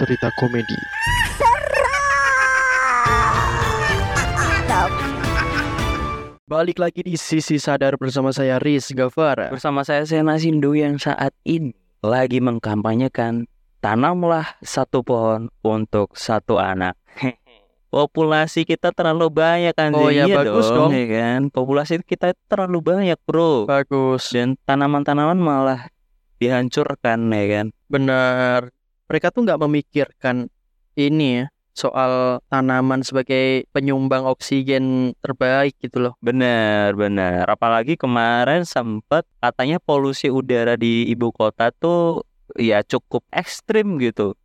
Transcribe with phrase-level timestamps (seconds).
[0.00, 0.80] cerita komedi.
[6.48, 9.52] Balik lagi di Sisi Sadar bersama saya Riz Gavara.
[9.52, 13.44] Bersama saya Sena Sindu yang saat ini lagi mengkampanyekan
[13.84, 16.96] tanamlah satu pohon untuk satu anak.
[17.92, 19.92] Populasi kita terlalu banyak kan?
[19.92, 20.96] Oh ya, Iya bagus dong.
[20.96, 21.40] ya kan?
[21.52, 23.68] Populasi kita terlalu banyak bro.
[23.68, 25.92] Bagus, Dan tanaman-tanaman malah
[26.40, 27.66] dihancurkan ya kan?
[27.92, 28.72] benar.
[29.10, 30.46] Mereka tuh nggak memikirkan
[30.94, 36.14] ini ya soal tanaman sebagai penyumbang oksigen terbaik gitu loh.
[36.22, 37.50] Benar, benar.
[37.50, 42.22] Apalagi kemarin sempat katanya polusi udara di ibu kota tuh
[42.54, 44.38] ya cukup ekstrim gitu.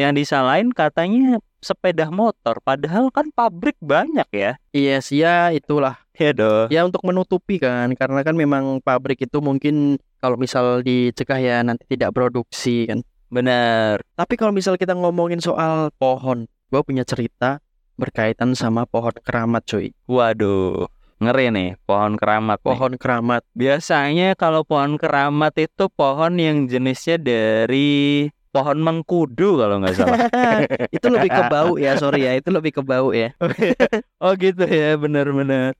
[0.00, 4.56] Yang disalahin katanya sepeda motor, padahal kan pabrik banyak ya.
[4.72, 6.00] Iya sih ya itulah.
[6.16, 6.72] Ya dong.
[6.72, 11.84] Ya untuk menutupi kan karena kan memang pabrik itu mungkin kalau misal dicegah ya nanti
[11.84, 13.04] tidak produksi kan.
[13.28, 14.02] Benar.
[14.14, 17.58] Tapi kalau misal kita ngomongin soal pohon, gue punya cerita
[17.96, 19.90] berkaitan sama pohon keramat cuy.
[20.06, 20.86] Waduh,
[21.18, 22.60] ngeri nih pohon keramat.
[22.60, 22.66] nih.
[22.68, 23.42] Pohon keramat.
[23.56, 30.18] Biasanya kalau pohon keramat itu pohon yang jenisnya dari pohon mengkudu kalau nggak salah.
[30.96, 32.32] itu lebih ke bau ya, sorry ya.
[32.40, 33.36] Itu lebih ke bau ya.
[34.24, 35.76] oh gitu ya, benar-benar.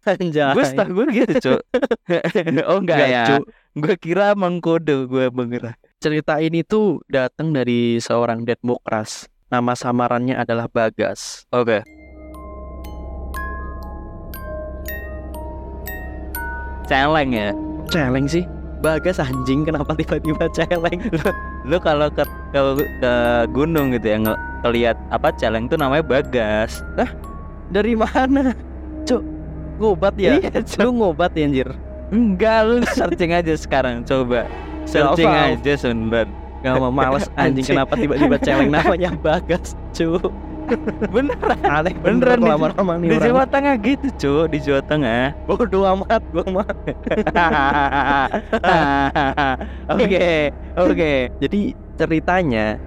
[0.52, 1.60] Gue setahu gue gitu, Cuk.
[2.68, 3.24] oh enggak Enggak, ya.
[3.76, 5.76] Gue kira mengkudu, gue mengira.
[5.96, 9.32] Cerita ini tuh datang dari seorang Demokras.
[9.48, 11.48] Nama samarannya adalah Bagas.
[11.48, 11.80] Oke.
[16.84, 17.48] Celeng ya.
[17.88, 18.44] Celeng sih.
[18.84, 21.00] Bagas anjing kenapa tiba-tiba celeng?
[21.70, 22.60] Lu kalau ke, ke
[23.00, 23.12] ke
[23.56, 26.84] gunung gitu ya nge- ngeliat apa celeng tuh namanya bagas.
[27.72, 28.52] Dari mana?
[29.08, 29.24] Cuk,
[29.80, 30.36] ngobat ya?
[30.44, 30.60] Iya.
[30.84, 31.72] Lu ngobat ya anjir?
[32.12, 34.44] Enggak, lu searching aja sekarang coba.
[34.86, 36.26] Searching aja sebentar.
[36.64, 37.66] Gak mau males anjing Anjing.
[37.76, 40.32] kenapa tiba-tiba celeng namanya Bagas, Cuk.
[41.14, 41.58] Beneran.
[41.62, 43.26] Aneh Beneran di- lama-lama nih Di orang.
[43.30, 45.30] Jawa Tengah gitu, Cuk, di Jawa Tengah.
[45.46, 46.66] Bodoh amat gua mah.
[49.88, 51.12] Oke, oke.
[51.38, 51.60] Jadi
[51.94, 52.78] ceritanya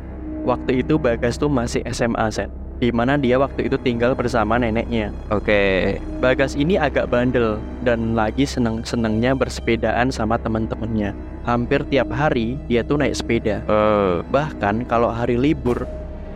[0.44, 2.50] waktu itu Bagas tuh masih SMA set.
[2.80, 5.12] Di mana dia waktu itu tinggal bersama neneknya.
[5.32, 5.96] Oke.
[6.20, 11.12] Bagas ini agak bandel dan lagi seneng-senengnya bersepedaan sama teman-temannya.
[11.50, 13.66] Hampir tiap hari dia tuh naik sepeda.
[13.66, 14.22] Oh.
[14.30, 15.90] Bahkan kalau hari libur,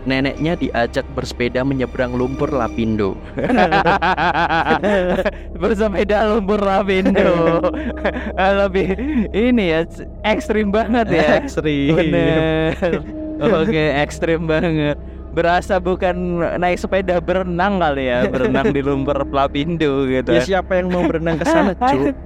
[0.10, 3.14] neneknya diajak bersepeda menyeberang lumpur Lapindo.
[5.62, 7.62] Bersepeda lumpur Lapindo.
[8.66, 8.98] Lebih
[9.32, 9.86] ini ya
[10.26, 11.46] ekstrim banget ya.
[11.46, 11.94] Ekstrim.
[11.94, 12.74] Bener.
[13.62, 14.98] Oke, ekstrim banget.
[15.34, 20.34] Berasa bukan naik sepeda berenang kali ya, berenang di lumpur Lapindo gitu.
[20.34, 22.18] Ya siapa yang mau berenang ke sana, Cuk?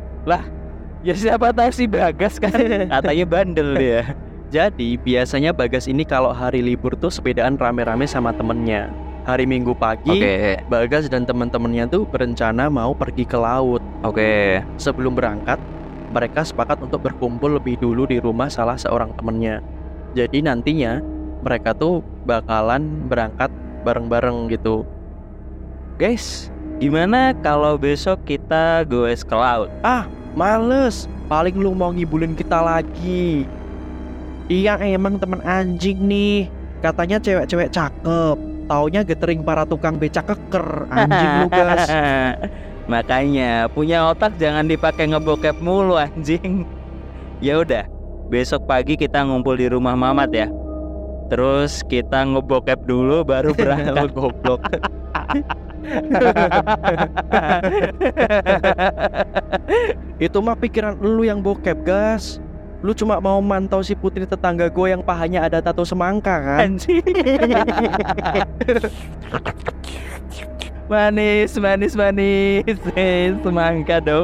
[1.06, 2.54] Ya siapa tahu si Bagas kan
[2.94, 4.02] katanya bandel dia.
[4.50, 8.90] Jadi biasanya Bagas ini kalau hari libur tuh sepedaan rame-rame sama temennya.
[9.28, 13.84] Hari Minggu pagi, Oke, Bagas dan teman-temannya tuh berencana mau pergi ke laut.
[14.00, 14.64] oke.
[14.80, 15.60] Sebelum berangkat,
[16.16, 19.60] mereka sepakat untuk berkumpul lebih dulu di rumah salah seorang temennya.
[20.16, 21.04] Jadi nantinya
[21.44, 23.52] mereka tuh bakalan berangkat
[23.84, 24.88] bareng-bareng gitu.
[26.00, 26.48] Guys,
[26.80, 29.68] gimana kalau besok kita goes ke laut?
[30.38, 33.50] Males, paling lu mau ngibulin kita lagi.
[34.46, 36.46] Iya emang temen anjing nih.
[36.86, 38.38] Katanya cewek-cewek cakep.
[38.70, 40.86] Taunya getering para tukang becak keker.
[40.94, 41.90] Anjing lu gas.
[42.94, 46.70] Makanya punya otak jangan dipakai ngebokep mulu anjing.
[47.42, 47.90] Ya udah,
[48.30, 50.48] besok pagi kita ngumpul di rumah Mamat ya.
[51.34, 54.14] Terus kita ngebokep dulu baru berangkat.
[54.14, 54.62] goblok.
[60.26, 62.42] Itu mah pikiran lu yang bokep, gas.
[62.86, 66.78] Lu cuma mau mantau si putri tetangga gue yang pahanya ada tato semangka kan?
[70.88, 72.80] Manis, manis, manis.
[72.96, 74.24] Eh, Semangka dong.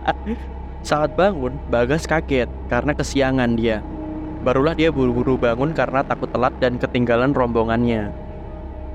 [0.88, 3.84] Saat bangun, Bagas kaget karena kesiangan dia.
[4.40, 8.08] Barulah dia buru-buru bangun karena takut telat dan ketinggalan rombongannya.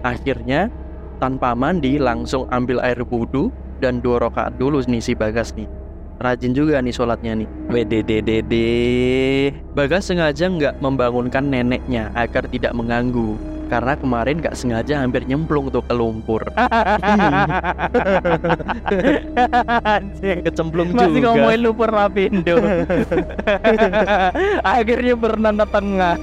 [0.01, 0.73] Akhirnya,
[1.21, 5.69] tanpa mandi langsung ambil air wudhu dan dua rakaat dulu nih si Bagas nih.
[6.17, 7.49] Rajin juga nih sholatnya nih.
[7.69, 8.53] WDDDD.
[9.77, 13.50] Bagas sengaja nggak membangunkan neneknya agar tidak mengganggu.
[13.71, 16.43] Karena kemarin nggak sengaja hampir nyemplung tuh ke lumpur.
[20.43, 21.27] Kecemplung Masih juga.
[21.31, 22.55] ngomongin lumpur Lapindo.
[24.75, 26.15] Akhirnya berenang ke tengah.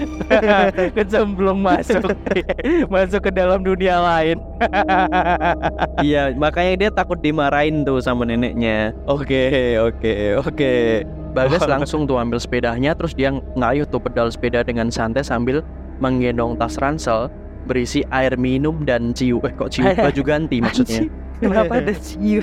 [0.97, 2.13] Kecemplung masuk.
[2.93, 4.37] masuk ke dalam dunia lain.
[5.99, 8.95] Iya, makanya dia takut dimarahin tuh sama neneknya.
[9.07, 10.73] Oke, oke, oke.
[11.33, 11.71] Bagas Oh.
[11.71, 15.63] langsung tuh ambil sepedanya terus dia ngayuh tuh pedal sepeda dengan santai sambil
[15.99, 17.31] menggendong tas ransel
[17.69, 19.43] berisi air minum dan ciu.
[19.45, 21.07] Eh kok ciu baju ganti maksudnya?
[21.43, 22.43] Kenapa ada ciu?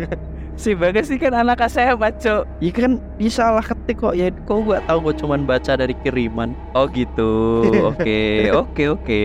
[0.60, 2.60] si Bagas sih kan anak SMA, Cok.
[2.60, 4.28] Iya kan disalah ketik kok ya.
[4.44, 6.52] Kok gak tahu gue cuman baca dari kiriman.
[6.76, 7.64] Oh gitu.
[7.90, 9.22] Oke, oke, oke.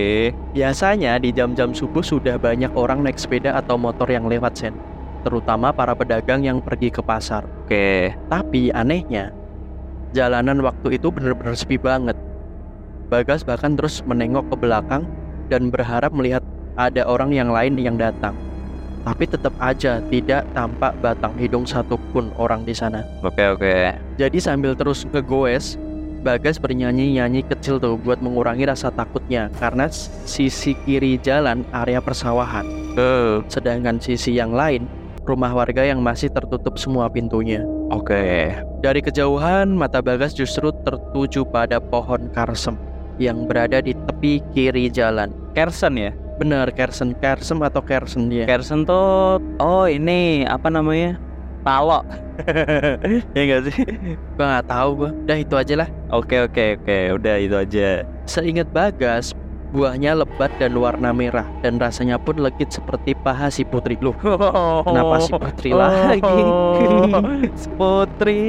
[0.56, 4.76] Biasanya di jam-jam subuh sudah banyak orang naik sepeda atau motor yang lewat sen.
[5.28, 7.44] Terutama para pedagang yang pergi ke pasar.
[7.66, 8.14] Oke.
[8.32, 9.32] Tapi anehnya,
[10.16, 12.16] jalanan waktu itu benar-benar sepi banget.
[13.06, 15.06] Bagas bahkan terus menengok ke belakang
[15.54, 16.42] dan berharap melihat
[16.74, 18.34] ada orang yang lain yang datang.
[19.06, 23.06] Tapi tetap aja tidak tampak batang hidung satupun orang di sana.
[23.22, 23.94] Oke, oke.
[24.18, 25.78] Jadi sambil terus ngegoes,
[26.26, 29.86] Bagas bernyanyi-nyanyi kecil tuh buat mengurangi rasa takutnya karena
[30.26, 32.66] sisi kiri jalan area persawahan,
[32.98, 33.46] Tuh.
[33.46, 34.90] sedangkan sisi yang lain
[35.22, 37.62] rumah warga yang masih tertutup semua pintunya.
[37.94, 38.58] Oke.
[38.82, 42.74] Dari kejauhan, mata Bagas justru tertuju pada pohon karsem
[43.18, 45.32] yang berada di tepi kiri jalan.
[45.56, 46.12] Kersen ya?
[46.36, 48.44] Bener, kersen, kersem atau kersen dia.
[48.44, 51.16] Kersen tuh oh ini apa namanya?
[51.64, 52.04] Palo.
[53.36, 53.76] ya enggak sih?
[54.36, 55.12] Gua nggak tahu gua.
[55.16, 55.90] Udah itu aja lah.
[56.12, 56.98] Oke, oke, oke.
[57.18, 58.04] Udah itu aja.
[58.28, 59.32] Seingat Bagas,
[59.76, 64.00] buahnya lebat dan warna merah dan rasanya pun legit seperti paha si putri.
[64.00, 64.16] Loh,
[64.86, 66.42] kenapa si putri lagi?
[67.56, 68.40] Si Putri.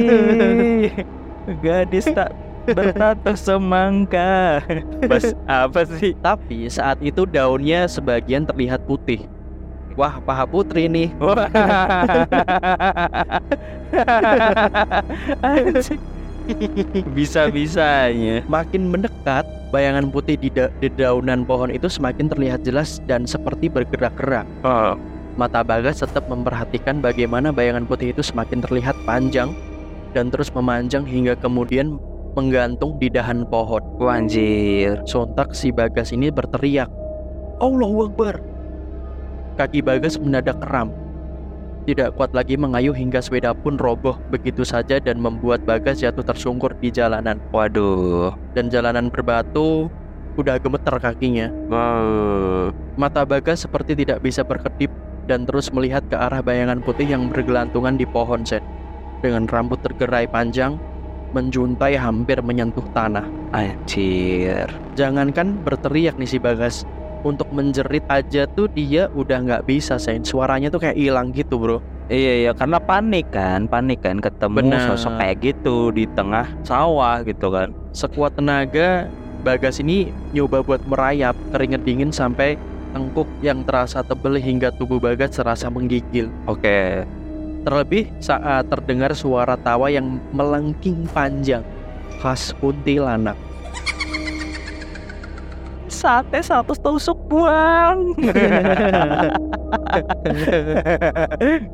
[1.62, 2.34] Gadis tak
[2.66, 4.62] bertato semangka.
[5.06, 6.14] Bas apa sih?
[6.18, 9.26] Tapi saat itu daunnya sebagian terlihat putih.
[9.96, 11.08] Wah, paha putri nih.
[17.16, 18.44] Bisa-bisanya.
[18.46, 23.72] Makin mendekat, bayangan putih di, da- di daunan pohon itu semakin terlihat jelas dan seperti
[23.72, 24.44] bergerak-gerak.
[24.62, 25.00] Oh,
[25.36, 29.52] Mata Bagas tetap memperhatikan bagaimana bayangan putih itu semakin terlihat panjang
[30.16, 32.00] dan terus memanjang hingga kemudian
[32.36, 33.80] menggantung di dahan pohon.
[34.04, 35.00] anjir.
[35.08, 36.92] Sontak si Bagas ini berteriak,
[37.64, 38.36] Allahu Akbar.
[39.56, 40.92] Kaki Bagas mendadak kram.
[41.88, 46.76] Tidak kuat lagi mengayuh hingga sepeda pun roboh begitu saja dan membuat Bagas jatuh tersungkur
[46.76, 47.40] di jalanan.
[47.56, 48.36] Waduh.
[48.52, 49.88] Dan jalanan berbatu
[50.36, 51.48] udah gemeter kakinya.
[51.72, 52.76] Wow.
[53.00, 54.92] Mata Bagas seperti tidak bisa berkedip
[55.24, 58.60] dan terus melihat ke arah bayangan putih yang bergelantungan di pohon set.
[59.24, 60.76] Dengan rambut tergerai panjang,
[61.34, 63.26] menjuntai hampir menyentuh tanah.
[63.50, 64.70] Anjir.
[64.94, 66.86] Jangankan berteriak nih si Bagas,
[67.26, 70.22] untuk menjerit aja tuh dia udah nggak bisa Sen.
[70.22, 71.78] Suaranya tuh kayak hilang gitu bro.
[72.06, 74.94] Iya iya karena panik kan, panik kan ketemu Benar.
[74.94, 77.74] sosok kayak gitu di tengah sawah gitu kan.
[77.90, 79.10] Sekuat tenaga,
[79.42, 82.54] Bagas ini nyoba buat merayap keringet dingin sampai
[82.94, 86.30] tengkuk yang terasa tebel hingga tubuh Bagas terasa menggigil.
[86.46, 87.02] Oke.
[87.66, 91.66] Terlebih saat terdengar suara tawa yang melengking panjang
[92.22, 93.34] khas kuntilanak.
[95.90, 98.14] Sate satu tusuk buang.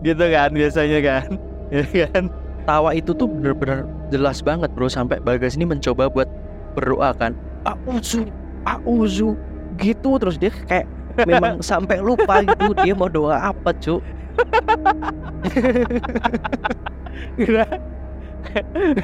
[0.08, 1.28] gitu kan biasanya kan.
[1.68, 2.32] Ya kan?
[2.64, 6.28] Tawa itu tuh bener-bener jelas banget bro sampai Bagas ini mencoba buat
[6.72, 7.36] berdoa kan.
[7.68, 8.24] Auzu,
[8.64, 9.36] auzu
[9.76, 10.88] gitu terus dia kayak
[11.28, 14.00] memang sampai lupa gitu dia mau doa apa cuk.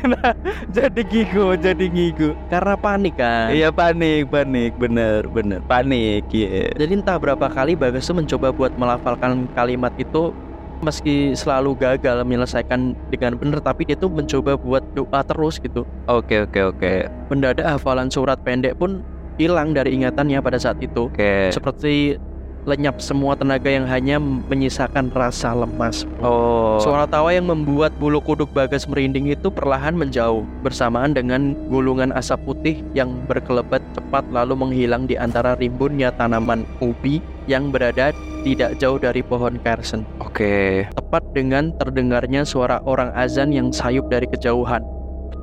[0.03, 0.35] Nah,
[0.67, 2.35] jadi gigu, jadi gigu.
[2.51, 3.55] Karena panik kan.
[3.55, 6.69] Iya panik, panik, bener, bener, panik, iya.
[6.75, 10.35] Jadi entah berapa kali Bagas tuh mencoba buat melafalkan kalimat itu
[10.79, 15.83] meski selalu gagal menyelesaikan dengan benar tapi dia tuh mencoba buat doa terus gitu.
[16.07, 16.93] Oke, oke, oke,
[17.31, 19.03] Mendadak hafalan surat pendek pun
[19.39, 21.11] hilang dari ingatannya pada saat itu.
[21.11, 21.51] oke.
[21.51, 22.19] Seperti
[22.67, 26.09] lenyap semua tenaga yang hanya menyisakan rasa lemas.
[26.25, 32.11] Oh, Suara tawa yang membuat bulu kuduk Bagas merinding itu perlahan menjauh bersamaan dengan gulungan
[32.17, 38.11] asap putih yang berkelebat cepat lalu menghilang di antara rimbunnya tanaman ubi yang berada
[38.43, 40.07] tidak jauh dari pohon kersen.
[40.23, 40.87] oke.
[40.95, 44.85] Tepat dengan terdengarnya suara orang azan yang sayup dari kejauhan.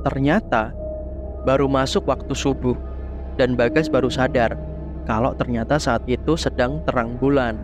[0.06, 0.70] Ternyata
[1.42, 2.78] baru masuk waktu subuh
[3.36, 4.56] dan Bagas baru sadar
[5.06, 7.54] kalau ternyata saat itu sedang terang bulan.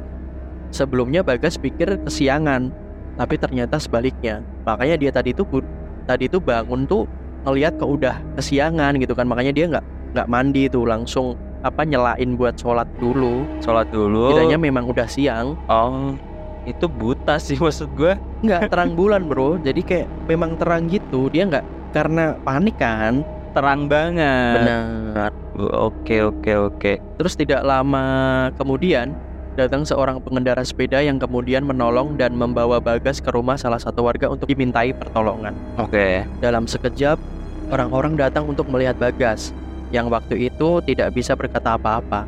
[0.72, 2.72] Sebelumnya Bagas pikir kesiangan,
[3.20, 4.40] tapi ternyata sebaliknya.
[4.64, 5.68] Makanya dia tadi tuh bu-
[6.08, 7.04] tadi tuh bangun tuh
[7.44, 9.28] ngelihat ke udah kesiangan gitu kan.
[9.28, 9.84] Makanya dia nggak
[10.16, 13.44] nggak mandi tuh langsung apa nyelain buat sholat dulu.
[13.60, 14.32] Sholat dulu.
[14.32, 15.58] Kiranya memang udah siang.
[15.68, 16.16] Oh,
[16.64, 18.14] itu buta sih maksud gue.
[18.42, 21.62] nggak terang bulan bro jadi kayak memang terang gitu dia nggak
[21.94, 23.22] karena panik kan
[23.52, 24.56] Terang banget.
[24.64, 25.30] benar
[25.76, 26.92] Oke, oke, oke.
[27.20, 29.12] terus tidak lama kemudian
[29.52, 34.32] datang seorang pengendara sepeda yang kemudian menolong dan membawa Bagas ke rumah salah satu warga
[34.32, 36.24] untuk dimintai pertolongan Oke.
[36.40, 37.20] dalam sekejap
[37.68, 39.52] orang-orang datang untuk melihat Bagas
[39.92, 42.24] yang waktu itu tidak bisa berkata apa-apa.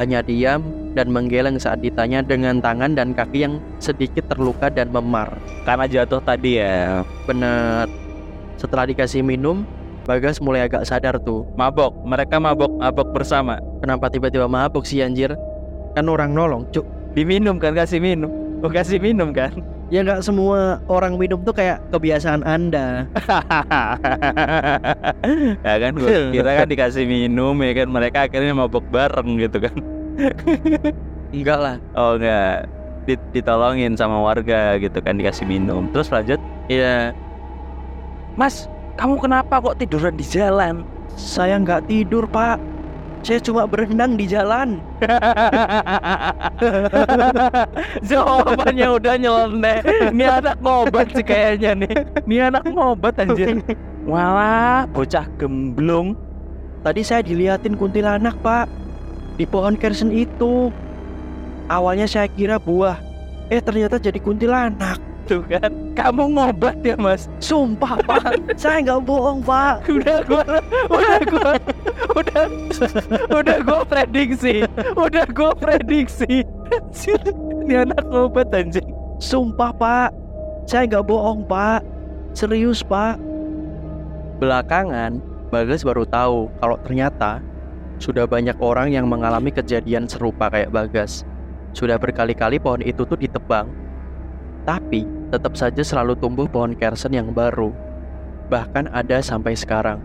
[0.00, 0.64] Hanya diam
[0.96, 5.36] dan menggeleng saat ditanya dengan tangan dan kaki yang sedikit terluka dan memar.
[5.68, 7.04] Karena jatuh tadi ya.
[7.28, 7.84] Bener.
[8.56, 9.68] Setelah dikasih minum,
[10.02, 11.46] Bagas mulai agak sadar tuh.
[11.54, 13.62] Mabok, mereka mabok, mabok bersama.
[13.78, 15.38] Kenapa tiba-tiba mabuk sih anjir?
[15.94, 16.82] Kan orang nolong, cuk.
[17.14, 18.30] Diminum kan kasih minum.
[18.62, 19.54] Oh kasih minum kan?
[19.92, 23.04] Ya nggak semua orang minum tuh kayak kebiasaan anda.
[25.66, 29.76] ya kan gue kira kan dikasih minum ya kan mereka akhirnya mabok bareng gitu kan.
[31.36, 31.76] Enggak lah.
[31.92, 32.70] Oh enggak.
[33.02, 35.90] Dit- ditolongin sama warga gitu kan dikasih minum.
[35.90, 36.38] Terus lanjut,
[36.70, 37.10] Iya,
[38.38, 40.84] "Mas, kamu kenapa kok tiduran di jalan?"
[41.16, 42.60] saya nggak tidur pak.
[43.22, 44.82] Saya cuma berenang di jalan.
[48.10, 49.78] Jawabannya udah nyeleneh.
[50.10, 51.94] Ini anak ngobat sih kayaknya nih.
[52.26, 53.62] Ini anak ngobat anjir.
[54.10, 56.18] Walah, bocah gemblung.
[56.82, 58.66] Tadi saya diliatin kuntilanak pak
[59.38, 60.74] di pohon kersen itu.
[61.70, 62.98] Awalnya saya kira buah,
[63.54, 65.11] eh ternyata jadi kuntilanak.
[65.22, 67.30] Tuh kan, kamu ngobat ya mas.
[67.38, 69.86] Sumpah pak, saya nggak bohong pak.
[69.86, 70.42] Udah gua,
[70.90, 71.52] udah gua,
[72.18, 72.42] udah,
[73.30, 74.66] udah gua prediksi,
[74.98, 76.42] udah gua prediksi.
[77.62, 78.90] Ini anak ngobat anjing.
[79.22, 80.10] Sumpah pak,
[80.66, 81.86] saya nggak bohong pak.
[82.34, 83.20] Serius pak.
[84.42, 87.38] Belakangan, Bagas baru tahu kalau ternyata
[88.02, 91.22] sudah banyak orang yang mengalami kejadian serupa kayak Bagas.
[91.76, 93.70] Sudah berkali-kali pohon itu tuh ditebang.
[94.62, 95.02] Tapi
[95.34, 97.74] tetap saja selalu tumbuh pohon kersen yang baru.
[98.46, 99.98] Bahkan ada sampai sekarang.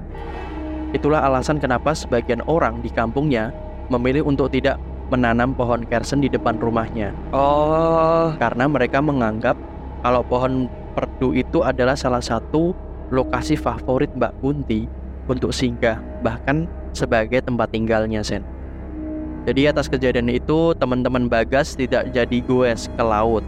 [0.95, 3.51] Itulah alasan kenapa sebagian orang di kampungnya
[3.91, 9.55] memilih untuk tidak menanam pohon kersen di depan rumahnya Oh, karena mereka menganggap
[10.03, 12.75] kalau pohon perdu itu adalah salah satu
[13.11, 14.83] lokasi favorit Mbak Kunti
[15.27, 18.43] untuk singgah, bahkan sebagai tempat tinggalnya, Sen.
[19.47, 23.43] Jadi atas kejadian itu teman-teman Bagas tidak jadi goes ke laut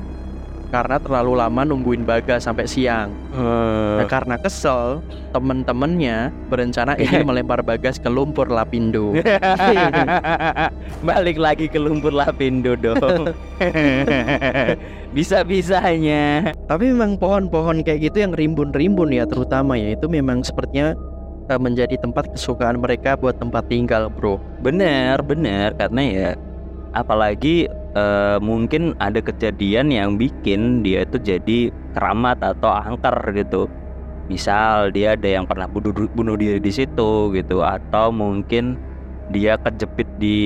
[0.69, 3.09] karena terlalu lama nungguin Bagas sampai siang.
[3.33, 5.01] Nah, karena kesel,
[5.33, 9.13] temen-temennya berencana ingin melempar Bagas ke lumpur Lapindo.
[11.07, 13.33] Balik lagi ke lumpur lapindo dong.
[15.15, 16.53] Bisa-bisanya.
[16.69, 20.93] Tapi memang pohon-pohon kayak gitu yang rimbun-rimbun ya terutama ya itu memang sepertinya
[21.49, 24.37] eh, menjadi tempat kesukaan mereka buat tempat tinggal, Bro.
[24.61, 25.73] Bener, bener.
[25.73, 26.29] Karena ya,
[26.93, 27.65] apalagi
[27.99, 33.67] eh, mungkin ada kejadian yang bikin dia itu jadi keramat atau angker gitu.
[34.31, 38.77] Misal dia ada yang pernah bunuh, bunuh diri di situ gitu, atau mungkin
[39.29, 40.37] dia kejepit di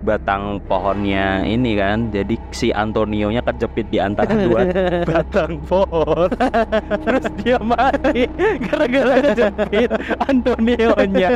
[0.00, 4.64] batang pohonnya ini kan, jadi si Antonio-nya kejepit di antara dua
[5.08, 6.32] batang pohon,
[7.04, 8.24] terus dia mati
[8.68, 9.90] gara-gara kejepit
[10.32, 11.32] Antonio-nya.